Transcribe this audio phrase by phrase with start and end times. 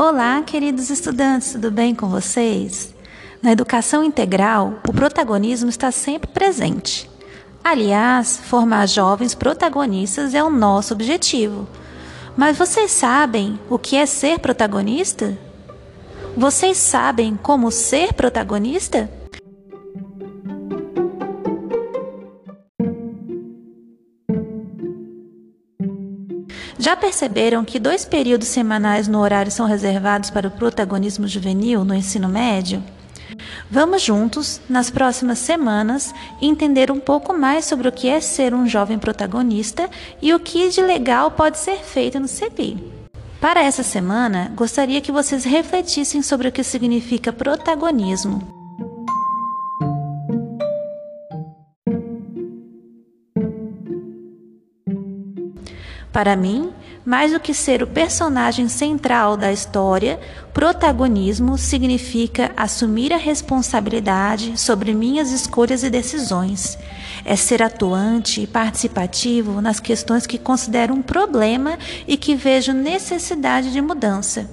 [0.00, 2.94] Olá, queridos estudantes, tudo bem com vocês?
[3.42, 7.10] Na educação integral, o protagonismo está sempre presente.
[7.64, 11.66] Aliás, formar jovens protagonistas é o nosso objetivo.
[12.36, 15.36] Mas vocês sabem o que é ser protagonista?
[16.36, 19.10] Vocês sabem como ser protagonista?
[26.78, 31.94] Já perceberam que dois períodos semanais no horário são reservados para o protagonismo juvenil no
[31.94, 32.82] ensino médio?
[33.70, 38.66] Vamos juntos, nas próximas semanas, entender um pouco mais sobre o que é ser um
[38.66, 39.90] jovem protagonista
[40.22, 42.92] e o que de legal pode ser feito no CEPI.
[43.40, 48.57] Para essa semana, gostaria que vocês refletissem sobre o que significa protagonismo.
[56.12, 56.72] Para mim,
[57.04, 60.18] mais do que ser o personagem central da história,
[60.52, 66.78] protagonismo significa assumir a responsabilidade sobre minhas escolhas e decisões.
[67.24, 73.72] É ser atuante e participativo nas questões que considero um problema e que vejo necessidade
[73.72, 74.50] de mudança.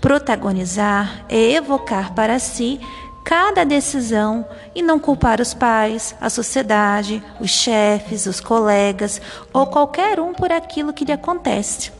[0.00, 2.78] Protagonizar é evocar para si
[3.26, 9.20] cada decisão e não culpar os pais, a sociedade, os chefes, os colegas
[9.52, 11.90] ou qualquer um por aquilo que lhe acontece.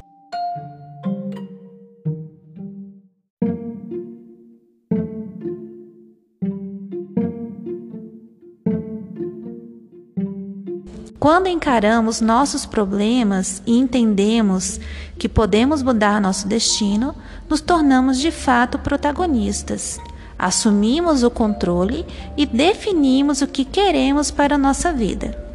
[11.18, 14.78] Quando encaramos nossos problemas e entendemos
[15.18, 17.16] que podemos mudar nosso destino,
[17.48, 19.98] nos tornamos de fato protagonistas.
[20.38, 22.04] Assumimos o controle
[22.36, 25.46] e definimos o que queremos para a nossa vida.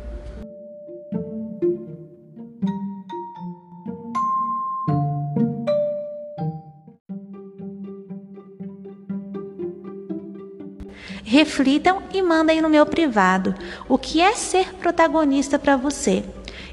[11.23, 13.55] Reflitam e mandem no meu privado
[13.87, 16.25] o que é ser protagonista para você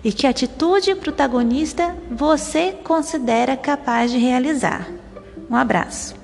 [0.03, 4.89] e que atitude protagonista você considera capaz de realizar.
[5.49, 6.18] Um abraço.